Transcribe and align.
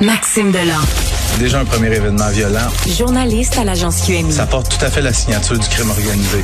Maxime 0.00 0.50
Delan. 0.50 0.80
Déjà 1.38 1.60
un 1.60 1.64
premier 1.64 1.94
événement 1.94 2.28
violent. 2.30 2.68
Journaliste 2.98 3.58
à 3.58 3.64
l'agence 3.64 4.02
QMI. 4.06 4.32
Ça 4.32 4.46
porte 4.46 4.76
tout 4.78 4.84
à 4.84 4.90
fait 4.90 5.02
la 5.02 5.12
signature 5.12 5.58
du 5.58 5.68
crime 5.68 5.90
organisé. 5.90 6.42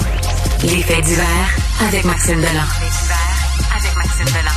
Les 0.62 0.82
faits 0.82 1.04
divers 1.04 1.26
avec 1.88 2.04
Maxime 2.04 2.37
Delan. 2.37 2.50
avec 3.74 3.96
Maxime 3.96 4.27
Delan. 4.27 4.53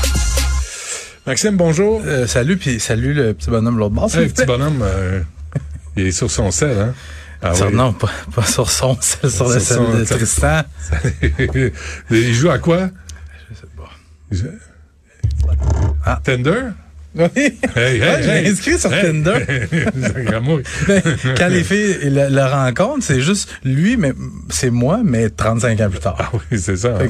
Maxime, 1.26 1.58
bonjour. 1.58 2.02
Euh, 2.06 2.28
salut, 2.28 2.58
puis 2.58 2.80
salut 2.80 3.14
le 3.14 3.34
petit 3.34 3.50
bonhomme 3.50 3.78
l'autre 3.78 3.96
bord. 3.96 4.14
Hey, 4.16 4.28
vous 4.28 4.34
petit 4.34 4.46
bonhomme, 4.46 4.82
euh, 4.82 5.22
il 5.96 6.08
est 6.08 6.12
sur 6.12 6.30
son 6.30 6.52
sel, 6.52 6.78
hein? 6.78 6.94
Ah 7.42 7.56
Sur- 7.56 7.68
oui. 7.68 7.76
Non, 7.76 7.94
pas, 7.94 8.10
pas 8.36 8.46
sur 8.46 8.70
son, 8.70 8.98
c'est 9.00 9.30
sur 9.30 9.48
le 9.48 9.60
sel 9.62 9.80
de 9.98 10.04
Tristan. 10.04 10.62
il 12.12 12.34
joue 12.34 12.50
à 12.50 12.60
quoi? 12.60 12.90
Je 14.32 14.42
sais 14.42 14.44
pas. 14.44 15.62
Ah. 16.06 16.20
Tender? 16.24 16.64
Oui. 17.16 17.26
Hey, 17.36 17.54
hey, 17.76 18.02
Ouais, 18.02 18.22
je 18.22 18.28
l'ai 18.28 18.34
hey. 18.46 18.48
inscrit 18.50 18.78
sur. 18.80 18.90
Tinder. 18.92 19.34
Ben, 20.88 21.02
quand 21.38 21.48
les 21.48 21.64
filles 21.64 21.98
le, 22.04 22.30
le 22.30 22.44
rencontrent, 22.46 23.04
c'est 23.04 23.22
juste 23.22 23.50
lui, 23.64 23.98
mais 23.98 24.14
c'est 24.50 24.70
moi, 24.70 25.02
mais 25.04 25.30
35 25.30 25.80
ans 25.82 25.90
plus 25.90 26.00
tard. 26.00 26.16
Ah 26.20 26.30
oui, 26.34 26.60
c'est 26.60 26.78
ça. 26.78 26.98
Ouais, 26.98 27.10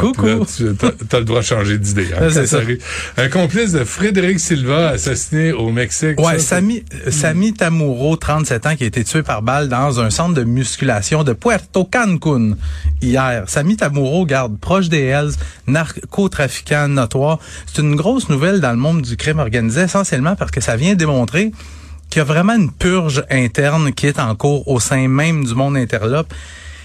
coucou. 0.00 0.26
là, 0.26 0.36
tu 0.48 0.64
le 0.64 1.24
droit 1.24 1.40
de 1.40 1.44
changer 1.44 1.78
d'idée. 1.78 2.08
Hein, 2.18 2.28
arrive. 2.52 2.82
Un 3.16 3.28
complice 3.28 3.72
de 3.72 3.84
Frédéric 3.84 4.40
Silva 4.40 4.88
assassiné 4.90 5.52
au 5.52 5.70
Mexique. 5.70 6.18
Ouais, 6.20 6.38
Ça, 6.38 6.56
Sami, 6.56 6.84
Sami 7.10 7.52
Tamuro, 7.52 8.16
37 8.16 8.66
ans, 8.66 8.76
qui 8.76 8.84
a 8.84 8.86
été 8.86 9.04
tué 9.04 9.22
par 9.22 9.42
balle 9.42 9.68
dans 9.68 10.00
un 10.00 10.10
centre 10.10 10.34
de 10.34 10.44
musculation 10.44 11.24
de 11.24 11.32
Puerto 11.32 11.84
Cancun 11.84 12.56
hier. 13.02 13.44
Sami 13.46 13.76
Tamuro, 13.76 14.24
garde 14.26 14.58
proche 14.58 14.88
des 14.88 15.02
Hells, 15.04 15.32
narcotrafiquant 15.66 16.88
notoire. 16.88 17.38
C'est 17.66 17.82
une 17.82 17.96
grosse 17.96 18.28
nouvelle 18.28 18.60
dans 18.60 18.70
le 18.72 18.78
monde 18.78 19.02
du 19.02 19.16
crime 19.16 19.25
organisé, 19.34 19.82
essentiellement 19.82 20.36
parce 20.36 20.50
que 20.50 20.60
ça 20.60 20.76
vient 20.76 20.94
démontrer 20.94 21.52
qu'il 22.10 22.18
y 22.18 22.22
a 22.22 22.24
vraiment 22.24 22.54
une 22.54 22.70
purge 22.70 23.24
interne 23.30 23.92
qui 23.92 24.06
est 24.06 24.18
en 24.20 24.34
cours 24.36 24.68
au 24.68 24.78
sein 24.80 25.08
même 25.08 25.44
du 25.44 25.54
monde 25.54 25.76
interlope. 25.76 26.32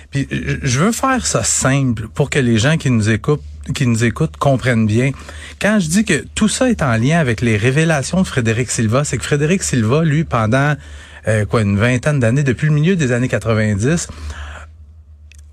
Puis 0.09 0.27
je- 0.63 0.79
veux 0.79 0.91
faire 0.91 1.25
ça 1.25 1.43
simple 1.43 2.07
pour 2.13 2.29
que 2.29 2.39
les 2.39 2.57
gens 2.57 2.77
qui 2.77 2.89
nous 2.89 3.09
écoutent 3.09 3.43
qui 3.75 3.85
nous 3.85 4.03
écoutent 4.03 4.37
comprennent 4.37 4.87
bien. 4.87 5.11
Quand 5.61 5.79
je 5.79 5.87
dis 5.87 6.03
que 6.03 6.25
tout 6.33 6.47
ça 6.47 6.71
est 6.71 6.81
en 6.81 6.95
lien 6.97 7.19
avec 7.19 7.41
les 7.41 7.57
révélations 7.57 8.21
de 8.23 8.27
Frédéric 8.27 8.71
Silva, 8.71 9.03
c'est 9.03 9.17
que 9.19 9.23
Frédéric 9.23 9.61
Silva, 9.61 10.03
lui, 10.03 10.23
pendant 10.23 10.73
euh, 11.27 11.45
quoi 11.45 11.61
une 11.61 11.77
vingtaine 11.77 12.19
d'années, 12.19 12.41
depuis 12.41 12.65
le 12.65 12.73
milieu 12.73 12.95
des 12.95 13.11
années 13.11 13.27
90, 13.27 14.07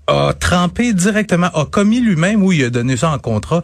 a 0.07 0.33
trempé 0.33 0.93
directement, 0.93 1.47
a 1.53 1.65
commis 1.65 1.99
lui-même, 2.01 2.43
ou 2.43 2.51
il 2.51 2.63
a 2.63 2.69
donné 2.71 2.97
ça 2.97 3.11
en 3.11 3.19
contrat, 3.19 3.63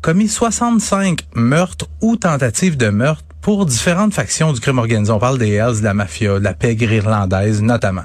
commis 0.00 0.28
65 0.28 1.20
meurtres 1.34 1.86
ou 2.00 2.16
tentatives 2.16 2.76
de 2.76 2.88
meurtre 2.88 3.24
pour 3.40 3.64
différentes 3.64 4.12
factions 4.12 4.52
du 4.52 4.60
crime 4.60 4.78
organisé. 4.78 5.10
On 5.12 5.18
parle 5.18 5.38
des 5.38 5.52
Hells, 5.52 5.80
de 5.80 5.84
la 5.84 5.94
mafia, 5.94 6.38
de 6.38 6.44
la 6.44 6.52
pègre 6.52 6.92
irlandaise 6.92 7.62
notamment. 7.62 8.04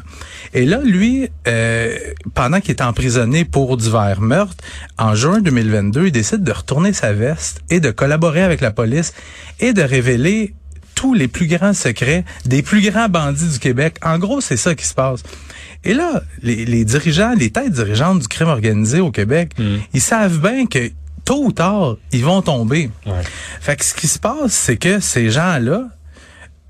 Et 0.54 0.66
là, 0.66 0.80
lui, 0.84 1.28
euh, 1.48 1.98
pendant 2.34 2.62
qu'il 2.62 2.72
est 2.72 2.82
emprisonné 2.82 3.44
pour 3.44 3.76
divers 3.76 4.22
meurtres, 4.22 4.64
en 4.98 5.16
juin 5.16 5.42
2022, 5.42 6.08
il 6.08 6.12
décide 6.12 6.44
de 6.44 6.52
retourner 6.52 6.94
sa 6.94 7.12
veste 7.14 7.62
et 7.70 7.80
de 7.80 7.92
collaborer 7.92 8.44
avec 8.44 8.62
la 8.62 8.72
police 8.72 9.14
et 9.60 9.74
de 9.74 9.82
révéler 9.82 10.54
tous 10.96 11.14
les 11.14 11.28
plus 11.28 11.48
grands 11.48 11.74
secrets 11.74 12.24
des 12.46 12.62
plus 12.62 12.82
grands 12.90 13.10
bandits 13.10 13.50
du 13.50 13.60
Québec. 13.60 13.98
En 14.02 14.18
gros, 14.18 14.40
c'est 14.40 14.58
ça 14.58 14.76
qui 14.76 14.86
se 14.86 14.94
passe. 14.94 15.24
Et 15.84 15.94
là, 15.94 16.24
les, 16.42 16.66
les 16.66 16.86
dirigeants, 16.86 17.34
les 17.38 17.50
têtes 17.50 17.74
dirigeantes 17.74 18.20
du 18.20 18.28
crime 18.30 18.48
organisé 18.48 19.02
au 19.02 19.12
Québec, 19.12 19.52
ils 19.94 20.02
savent 20.02 20.40
bien 20.40 20.66
que 20.66 20.90
tôt 21.26 21.44
ou 21.44 21.52
tard, 21.52 21.98
ils 22.12 22.24
vont 22.24 22.42
tomber. 22.42 22.90
Ouais. 23.06 23.14
Fait 23.60 23.76
que 23.76 23.84
ce 23.84 23.94
qui 23.94 24.08
se 24.08 24.20
passe, 24.20 24.54
c'est 24.54 24.78
que 24.78 25.00
ces 25.00 25.30
gens-là, 25.32 25.90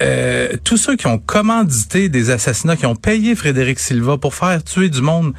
euh, 0.02 0.54
tous 0.64 0.78
ceux 0.78 0.96
qui 0.96 1.08
ont 1.08 1.20
commandité 1.20 2.10
des 2.10 2.32
assassinats, 2.32 2.76
qui 2.76 2.86
ont 2.86 2.96
payé 2.96 3.36
Frédéric 3.36 3.80
Silva 3.80 4.18
pour 4.18 4.34
faire 4.34 4.64
tuer 4.64 4.90
du 4.90 5.02
monde, 5.02 5.34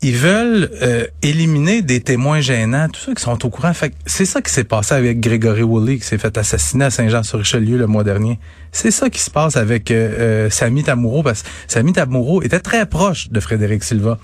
ils 0.00 0.16
veulent 0.16 0.70
euh, 0.80 1.06
éliminer 1.22 1.82
des 1.82 2.00
témoins 2.00 2.40
gênants, 2.40 2.88
tous 2.88 3.00
ceux 3.00 3.14
qui 3.14 3.22
sont 3.22 3.44
au 3.44 3.50
courant. 3.50 3.74
Fait 3.74 3.90
que 3.90 3.96
c'est 4.06 4.26
ça 4.26 4.40
qui 4.40 4.52
s'est 4.52 4.64
passé 4.64 4.94
avec 4.94 5.18
Grégory 5.18 5.62
Woolley, 5.62 5.98
qui 5.98 6.04
s'est 6.04 6.18
fait 6.18 6.38
assassiner 6.38 6.84
à 6.84 6.90
Saint-Jean-sur-Richelieu 6.90 7.76
le 7.78 7.88
mois 7.88 8.04
dernier. 8.04 8.38
C'est 8.70 8.92
ça 8.92 9.10
qui 9.10 9.20
se 9.20 9.30
passe 9.30 9.56
avec 9.56 9.90
euh, 9.90 10.46
euh, 10.46 10.50
Sami 10.50 10.84
Tamuro, 10.84 11.24
parce 11.24 11.42
que 11.42 11.48
Sami 11.66 11.92
Tamuro 11.92 12.42
était 12.42 12.60
très 12.60 12.86
proche 12.86 13.30
de 13.30 13.40
Frédéric 13.40 13.82
Silva. 13.82 14.18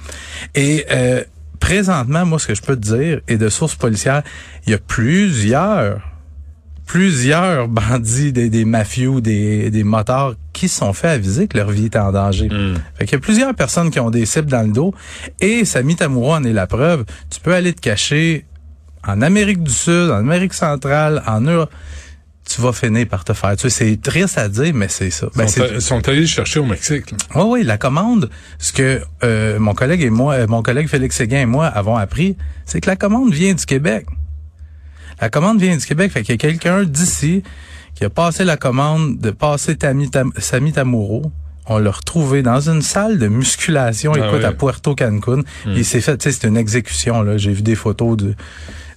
Et 0.54 0.86
euh, 0.92 1.24
présentement, 1.64 2.26
moi, 2.26 2.38
ce 2.38 2.46
que 2.46 2.54
je 2.54 2.60
peux 2.60 2.76
te 2.76 2.94
dire, 2.94 3.20
et 3.26 3.38
de 3.38 3.48
sources 3.48 3.74
policières, 3.74 4.22
il 4.66 4.72
y 4.72 4.74
a 4.74 4.78
plusieurs 4.78 6.00
plusieurs 6.86 7.66
bandits, 7.66 8.30
des, 8.30 8.50
des 8.50 8.66
mafieux, 8.66 9.22
des, 9.22 9.70
des 9.70 9.84
motards 9.84 10.34
qui 10.52 10.68
se 10.68 10.80
sont 10.80 10.92
fait 10.92 11.08
aviser 11.08 11.48
que 11.48 11.56
leur 11.56 11.70
vie 11.70 11.86
était 11.86 11.98
en 11.98 12.12
danger. 12.12 12.50
Mm. 12.50 12.74
Fait 12.94 13.06
qu'il 13.06 13.14
y 13.14 13.16
a 13.16 13.20
plusieurs 13.20 13.54
personnes 13.54 13.90
qui 13.90 13.98
ont 13.98 14.10
des 14.10 14.26
cibles 14.26 14.50
dans 14.50 14.60
le 14.60 14.72
dos 14.72 14.94
et 15.40 15.64
Sami 15.64 15.96
Tamuro 15.96 16.34
en 16.34 16.44
est 16.44 16.52
la 16.52 16.66
preuve. 16.66 17.06
Tu 17.30 17.40
peux 17.40 17.54
aller 17.54 17.72
te 17.72 17.80
cacher 17.80 18.44
en 19.02 19.22
Amérique 19.22 19.62
du 19.62 19.72
Sud, 19.72 20.10
en 20.10 20.18
Amérique 20.18 20.52
centrale, 20.52 21.22
en 21.26 21.40
Europe. 21.40 21.72
Tu 22.48 22.60
vas 22.60 22.72
finir 22.72 23.06
par 23.08 23.24
te 23.24 23.32
faire. 23.32 23.56
Tu 23.56 23.70
sais, 23.70 23.70
c'est 23.70 24.00
triste 24.02 24.36
à 24.36 24.48
dire, 24.48 24.72
mais 24.74 24.88
c'est 24.88 25.08
ça. 25.10 25.28
Ben, 25.34 25.44
Ils 25.44 25.48
sont, 25.48 25.80
sont 25.80 26.08
allés 26.08 26.26
chercher 26.26 26.60
au 26.60 26.66
Mexique. 26.66 27.10
là. 27.12 27.16
oui, 27.36 27.42
oui, 27.60 27.62
la 27.64 27.78
commande, 27.78 28.28
ce 28.58 28.72
que 28.72 29.00
euh, 29.22 29.58
mon 29.58 29.72
collègue 29.74 30.02
et 30.02 30.10
moi, 30.10 30.34
euh, 30.34 30.46
mon 30.46 30.62
collègue 30.62 30.88
Félix 30.88 31.16
Séguin 31.16 31.40
et 31.40 31.46
moi 31.46 31.66
avons 31.66 31.96
appris, 31.96 32.36
c'est 32.66 32.80
que 32.82 32.90
la 32.90 32.96
commande 32.96 33.32
vient 33.32 33.54
du 33.54 33.64
Québec. 33.64 34.06
La 35.20 35.30
commande 35.30 35.60
vient 35.60 35.76
du 35.76 35.84
Québec, 35.86 36.12
fait 36.12 36.22
qu'il 36.22 36.32
y 36.32 36.34
a 36.34 36.38
quelqu'un 36.38 36.84
d'ici 36.84 37.42
qui 37.94 38.04
a 38.04 38.10
passé 38.10 38.44
la 38.44 38.56
commande 38.56 39.18
de 39.18 39.30
passer 39.30 39.76
Tami 39.76 40.10
Tam- 40.10 40.32
Sami 40.36 40.72
Tamuro. 40.72 41.30
On 41.66 41.78
l'a 41.78 41.92
retrouvé 41.92 42.42
dans 42.42 42.68
une 42.68 42.82
salle 42.82 43.18
de 43.18 43.26
musculation, 43.28 44.12
Ah 44.16 44.26
écoute, 44.26 44.44
à 44.44 44.52
Puerto 44.52 44.94
Cancun. 44.94 45.40
Il 45.66 45.84
s'est 45.84 46.02
fait, 46.02 46.18
tu 46.18 46.24
sais, 46.30 46.38
c'est 46.38 46.46
une 46.46 46.58
exécution, 46.58 47.22
là. 47.22 47.38
J'ai 47.38 47.52
vu 47.52 47.62
des 47.62 47.74
photos 47.76 48.18
de, 48.18 48.34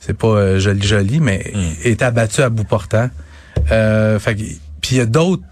c'est 0.02 0.18
pas 0.18 0.28
euh, 0.28 0.60
joli 0.60 0.86
joli, 0.86 1.20
mais 1.22 1.54
il 1.86 1.92
est 1.92 2.02
abattu 2.02 2.42
à 2.42 2.50
bout 2.50 2.66
portant. 2.66 3.10
Euh, 3.72 4.20
fait 4.20 4.36
puis 4.36 4.96
il 4.96 4.98
y 4.98 5.02
a 5.02 5.06
d'autres 5.06 5.44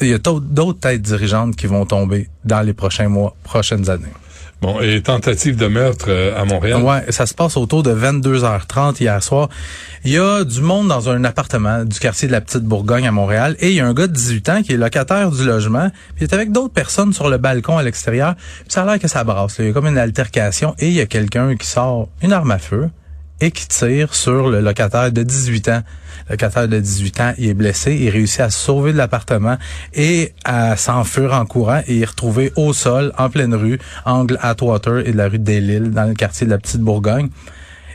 il 0.00 0.08
y 0.08 0.14
a 0.14 0.18
d'autres 0.18 0.80
têtes 0.80 1.02
dirigeantes 1.02 1.56
qui 1.56 1.66
vont 1.66 1.84
tomber 1.84 2.28
dans 2.44 2.62
les 2.62 2.72
prochains 2.72 3.08
mois, 3.08 3.36
prochaines 3.44 3.90
années. 3.90 4.12
Bon, 4.62 4.78
et 4.80 5.00
tentative 5.00 5.56
de 5.56 5.68
meurtre 5.68 6.06
euh, 6.08 6.38
à 6.38 6.44
Montréal? 6.44 6.82
Ouais, 6.82 7.10
ça 7.10 7.24
se 7.24 7.32
passe 7.32 7.56
autour 7.56 7.82
de 7.82 7.94
22h30 7.94 9.00
hier 9.00 9.22
soir. 9.22 9.48
Il 10.04 10.12
y 10.12 10.18
a 10.18 10.44
du 10.44 10.60
monde 10.60 10.88
dans 10.88 11.08
un 11.08 11.24
appartement 11.24 11.84
du 11.84 11.98
quartier 11.98 12.28
de 12.28 12.32
la 12.32 12.42
Petite 12.42 12.64
Bourgogne 12.64 13.06
à 13.06 13.10
Montréal 13.10 13.56
et 13.60 13.70
il 13.70 13.74
y 13.76 13.80
a 13.80 13.86
un 13.86 13.94
gars 13.94 14.06
de 14.06 14.12
18 14.12 14.48
ans 14.50 14.62
qui 14.62 14.72
est 14.72 14.76
locataire 14.76 15.30
du 15.30 15.46
logement, 15.46 15.88
puis 16.14 16.24
il 16.24 16.24
est 16.24 16.34
avec 16.34 16.52
d'autres 16.52 16.74
personnes 16.74 17.14
sur 17.14 17.30
le 17.30 17.38
balcon 17.38 17.78
à 17.78 17.82
l'extérieur. 17.82 18.34
Ça 18.68 18.82
a 18.82 18.86
l'air 18.86 18.98
que 18.98 19.08
ça 19.08 19.24
brasse. 19.24 19.58
là. 19.58 19.64
Il 19.64 19.68
y 19.68 19.70
a 19.70 19.72
comme 19.72 19.86
une 19.86 19.98
altercation 19.98 20.74
et 20.78 20.88
il 20.88 20.94
y 20.94 21.00
a 21.00 21.06
quelqu'un 21.06 21.56
qui 21.56 21.66
sort 21.66 22.08
une 22.22 22.34
arme 22.34 22.50
à 22.50 22.58
feu 22.58 22.90
et 23.40 23.50
qui 23.50 23.66
tire 23.68 24.14
sur 24.14 24.48
le 24.48 24.60
locataire 24.60 25.12
de 25.12 25.22
18 25.22 25.68
ans. 25.68 25.82
Le 26.28 26.34
locataire 26.34 26.68
de 26.68 26.78
18 26.78 27.20
ans, 27.20 27.32
il 27.38 27.48
est 27.48 27.54
blessé, 27.54 27.94
il 27.94 28.10
réussit 28.10 28.40
à 28.40 28.50
se 28.50 28.58
sauver 28.58 28.92
de 28.92 28.98
l'appartement 28.98 29.56
et 29.94 30.32
à 30.44 30.76
s'enfuir 30.76 31.32
en 31.32 31.44
courant 31.46 31.80
et 31.86 31.96
il 31.96 32.02
est 32.02 32.06
retrouvé 32.06 32.52
au 32.56 32.72
sol, 32.72 33.12
en 33.18 33.30
pleine 33.30 33.54
rue, 33.54 33.78
angle 34.04 34.38
Atwater 34.40 35.06
et 35.06 35.12
de 35.12 35.16
la 35.16 35.28
rue 35.28 35.38
des 35.38 35.60
Lilles, 35.60 35.90
dans 35.90 36.04
le 36.04 36.14
quartier 36.14 36.46
de 36.46 36.50
la 36.50 36.58
Petite 36.58 36.80
Bourgogne. 36.80 37.30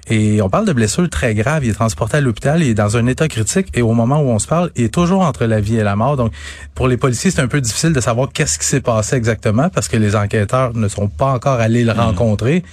Et 0.07 0.41
on 0.41 0.49
parle 0.49 0.65
de 0.65 0.73
blessures 0.73 1.09
très 1.09 1.33
graves. 1.33 1.65
Il 1.65 1.71
est 1.71 1.73
transporté 1.73 2.17
à 2.17 2.21
l'hôpital, 2.21 2.61
il 2.61 2.69
est 2.69 2.73
dans 2.75 2.95
un 2.95 3.07
état 3.07 3.27
critique 3.27 3.67
et 3.73 3.81
au 3.81 3.93
moment 3.93 4.19
où 4.19 4.29
on 4.29 4.39
se 4.39 4.47
parle, 4.47 4.69
il 4.75 4.85
est 4.85 4.93
toujours 4.93 5.21
entre 5.21 5.45
la 5.45 5.59
vie 5.59 5.77
et 5.77 5.83
la 5.83 5.95
mort. 5.95 6.15
Donc, 6.15 6.31
pour 6.75 6.87
les 6.87 6.97
policiers, 6.97 7.31
c'est 7.31 7.41
un 7.41 7.47
peu 7.47 7.61
difficile 7.61 7.93
de 7.93 8.01
savoir 8.01 8.29
qu'est-ce 8.31 8.59
qui 8.59 8.65
s'est 8.65 8.81
passé 8.81 9.15
exactement 9.15 9.69
parce 9.69 9.87
que 9.87 9.97
les 9.97 10.15
enquêteurs 10.15 10.75
ne 10.75 10.87
sont 10.87 11.07
pas 11.07 11.31
encore 11.31 11.59
allés 11.59 11.83
le 11.83 11.91
rencontrer. 11.91 12.63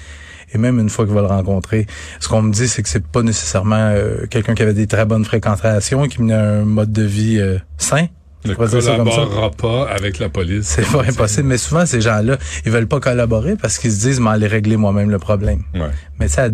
Et 0.55 0.59
même 0.59 0.79
une 0.79 0.91
fois 0.91 1.05
qu'ils 1.05 1.15
vont 1.15 1.21
le 1.21 1.27
rencontrer, 1.27 1.87
ce 2.21 2.29
qu'on 2.29 2.43
me 2.43 2.53
dit, 2.53 2.69
c'est 2.69 2.83
que 2.83 2.89
c'est 2.89 3.07
pas 3.07 3.23
nécessairement 3.23 3.77
euh, 3.77 4.27
quelqu'un 4.29 4.55
qui 4.55 4.63
avait 4.63 4.75
des 4.75 4.87
très 4.87 5.05
bonnes 5.05 5.25
fréquentations, 5.25 6.07
qui 6.07 6.23
menait 6.23 6.35
un 6.35 6.65
mode 6.65 6.93
de 6.93 7.03
vie 7.03 7.39
euh, 7.39 7.59
sain. 7.79 8.07
Ne 8.45 8.55
va 8.55 8.67
collaborera 8.67 9.51
pas 9.53 9.89
avec 9.89 10.19
la 10.19 10.29
police. 10.29 10.65
C'est 10.67 10.91
pas 10.91 11.05
impossible, 11.09 11.47
mais 11.47 11.59
souvent 11.59 11.87
ces 11.87 12.01
gens-là, 12.01 12.39
ils 12.67 12.73
veulent 12.73 12.89
pas 12.89 12.99
collaborer 12.99 13.55
parce 13.55 13.79
qu'ils 13.79 13.93
se 13.93 14.01
disent, 14.01 14.21
mais 14.21 14.31
aller 14.31 14.49
régler 14.49 14.77
moi-même 14.77 15.11
le 15.11 15.19
problème. 15.21 15.63
Ouais. 15.75 15.91
Mais 16.19 16.27
ça, 16.27 16.49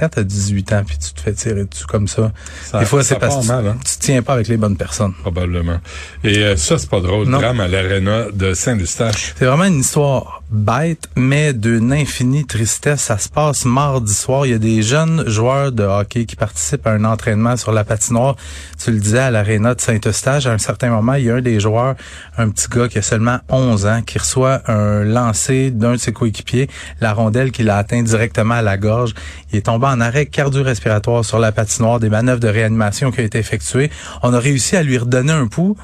quand 0.00 0.08
t'as 0.08 0.22
18 0.22 0.72
ans 0.72 0.82
puis 0.86 0.96
tu 0.98 1.12
te 1.12 1.20
fais 1.20 1.32
tirer 1.32 1.64
dessus 1.66 1.86
comme 1.86 2.08
ça, 2.08 2.32
Ça- 2.64 2.78
des 2.80 2.86
fois 2.86 3.04
c'est 3.04 3.18
parce 3.18 3.46
que 3.46 3.52
mal, 3.52 3.66
hein? 3.68 3.76
tu, 3.84 3.92
tu 3.92 3.98
te 3.98 4.02
tiens 4.04 4.22
pas 4.22 4.32
avec 4.32 4.48
les 4.48 4.56
bonnes 4.56 4.76
personnes. 4.76 5.12
Probablement. 5.20 5.78
Et 6.24 6.38
euh, 6.38 6.56
ça, 6.56 6.78
c'est 6.78 6.88
pas 6.90 7.00
drôle. 7.00 7.26
Non. 7.28 7.38
Drame 7.38 7.60
à 7.60 7.68
l'aréna 7.68 8.26
de 8.32 8.54
Saint-Eustache. 8.54 9.34
C'est 9.38 9.44
vraiment 9.44 9.64
une 9.64 9.80
histoire 9.80 10.42
bête, 10.50 11.08
mais 11.16 11.52
d'une 11.52 11.92
infinie 11.92 12.44
tristesse. 12.44 13.02
Ça 13.02 13.18
se 13.18 13.28
passe 13.28 13.64
mardi 13.64 14.12
soir. 14.12 14.46
Il 14.46 14.50
y 14.52 14.54
a 14.54 14.58
des 14.58 14.82
jeunes 14.82 15.22
joueurs 15.28 15.70
de 15.70 15.84
hockey 15.84 16.24
qui 16.24 16.34
participent 16.34 16.86
à 16.86 16.90
un 16.92 17.04
entraînement 17.04 17.56
sur 17.56 17.70
la 17.72 17.84
patinoire. 17.84 18.34
Tu 18.82 18.90
le 18.90 18.98
disais 18.98 19.18
à 19.20 19.30
l'aréna 19.30 19.74
de 19.74 19.80
Saint-Eustache. 19.80 20.46
À 20.46 20.52
un 20.52 20.58
certain 20.58 20.90
moment, 20.90 21.14
il 21.14 21.24
y 21.26 21.30
a 21.30 21.36
un 21.36 21.40
des 21.40 21.60
joueurs, 21.60 21.94
un 22.36 22.48
petit 22.48 22.66
gars 22.68 22.88
qui 22.88 22.98
a 22.98 23.02
seulement 23.02 23.38
11 23.48 23.86
ans, 23.86 24.02
qui 24.02 24.18
reçoit 24.18 24.62
un 24.68 25.04
lancer 25.04 25.70
d'un 25.70 25.92
de 25.92 25.96
ses 25.98 26.12
coéquipiers, 26.12 26.68
la 27.00 27.12
rondelle 27.12 27.52
qui 27.52 27.62
l'a 27.62 27.76
atteint 27.76 28.02
directement 28.02 28.54
à 28.54 28.62
la 28.62 28.76
gorge. 28.76 29.14
Il 29.52 29.58
est 29.58 29.62
tombé 29.62 29.86
en 29.90 30.00
arrêt 30.00 30.26
cardio-respiratoire 30.26 31.24
sur 31.24 31.38
la 31.38 31.52
patinoire, 31.52 32.00
des 32.00 32.08
manœuvres 32.08 32.40
de 32.40 32.48
réanimation 32.48 33.10
qui 33.10 33.20
ont 33.20 33.24
été 33.24 33.38
effectuées. 33.38 33.90
On 34.22 34.32
a 34.32 34.38
réussi 34.38 34.76
à 34.76 34.82
lui 34.82 34.98
redonner 34.98 35.32
un 35.32 35.46
pouls. 35.46 35.76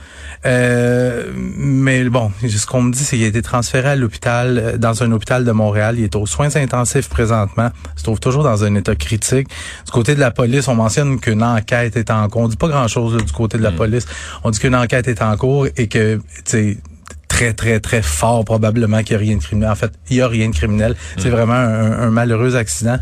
Euh, 0.44 1.24
mais 1.34 2.04
bon, 2.04 2.30
ce 2.46 2.66
qu'on 2.66 2.82
me 2.82 2.92
dit, 2.92 2.98
c'est 2.98 3.16
qu'il 3.16 3.24
a 3.24 3.28
été 3.28 3.42
transféré 3.42 3.90
à 3.90 3.96
l'hôpital, 3.96 4.58
euh, 4.58 4.76
dans 4.76 5.02
un 5.02 5.12
hôpital 5.12 5.44
de 5.44 5.52
Montréal. 5.52 5.96
Il 5.98 6.04
est 6.04 6.16
aux 6.16 6.26
soins 6.26 6.54
intensifs 6.56 7.08
présentement. 7.08 7.70
Il 7.94 7.98
se 7.98 8.04
trouve 8.04 8.20
toujours 8.20 8.44
dans 8.44 8.64
un 8.64 8.74
état 8.74 8.94
critique. 8.94 9.48
Du 9.84 9.92
côté 9.92 10.14
de 10.14 10.20
la 10.20 10.30
police, 10.30 10.68
on 10.68 10.74
mentionne 10.74 11.18
qu'une 11.20 11.42
enquête 11.42 11.96
est 11.96 12.10
en 12.10 12.28
cours. 12.28 12.42
On 12.42 12.48
dit 12.48 12.56
pas 12.56 12.68
grand-chose 12.68 13.16
du 13.16 13.32
côté 13.32 13.58
de 13.58 13.62
la 13.62 13.70
mm. 13.70 13.76
police. 13.76 14.06
On 14.44 14.50
dit 14.50 14.58
qu'une 14.58 14.74
enquête 14.74 15.08
est 15.08 15.22
en 15.22 15.36
cours 15.36 15.66
et 15.76 15.88
que, 15.88 16.16
tu 16.16 16.42
sais, 16.44 16.76
très, 17.28 17.52
très, 17.52 17.80
très 17.80 18.02
fort 18.02 18.44
probablement 18.44 19.02
qu'il 19.02 19.16
n'y 19.16 19.22
a 19.22 19.26
rien 19.26 19.36
de 19.36 19.42
criminel. 19.42 19.70
En 19.70 19.74
fait, 19.74 19.92
il 20.10 20.16
y 20.16 20.20
a 20.22 20.28
rien 20.28 20.48
de 20.48 20.54
criminel. 20.54 20.94
C'est 21.18 21.28
mm. 21.28 21.32
vraiment 21.32 21.54
un, 21.54 22.10
malheureux 22.10 22.56
accident. 22.56 22.98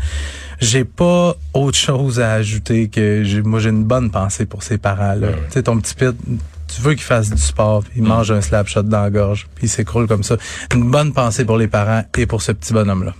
J'ai 0.59 0.85
pas 0.85 1.35
autre 1.53 1.77
chose 1.77 2.19
à 2.19 2.33
ajouter 2.33 2.87
que 2.87 3.23
j'ai, 3.23 3.41
moi 3.41 3.59
j'ai 3.59 3.69
une 3.69 3.83
bonne 3.83 4.11
pensée 4.11 4.45
pour 4.45 4.63
ces 4.63 4.77
parents-là. 4.77 5.29
Tu 5.47 5.53
sais, 5.53 5.63
ton 5.63 5.79
petit 5.79 5.95
pit, 5.95 6.15
tu 6.67 6.81
veux 6.81 6.93
qu'il 6.93 7.03
fasse 7.03 7.29
du 7.29 7.41
sport, 7.41 7.83
il 7.95 8.03
mm. 8.03 8.07
mange 8.07 8.31
un 8.31 8.41
slap 8.41 8.67
shot 8.67 8.83
dans 8.83 9.01
la 9.01 9.09
gorge, 9.09 9.47
puis 9.55 9.65
il 9.67 9.69
s'écroule 9.69 10.07
comme 10.07 10.23
ça. 10.23 10.37
Une 10.73 10.89
bonne 10.89 11.13
pensée 11.13 11.45
pour 11.45 11.57
les 11.57 11.67
parents 11.67 12.03
et 12.17 12.25
pour 12.25 12.41
ce 12.41 12.51
petit 12.51 12.73
bonhomme-là. 12.73 13.13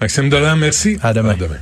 Maxime 0.00 0.28
Dolan, 0.28 0.56
merci. 0.56 0.98
À 1.02 1.12
demain. 1.12 1.30
À 1.30 1.34
demain. 1.34 1.58